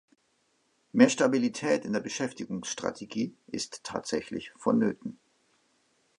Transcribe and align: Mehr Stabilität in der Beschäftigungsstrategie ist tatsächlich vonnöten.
Mehr 0.93 1.09
Stabilität 1.09 1.85
in 1.85 1.93
der 1.93 1.99
Beschäftigungsstrategie 1.99 3.35
ist 3.45 3.83
tatsächlich 3.83 4.51
vonnöten. 4.57 5.19